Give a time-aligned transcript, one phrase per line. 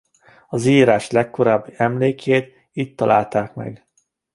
[0.47, 3.87] Az írás legkorábbi emlékét itt találták meg.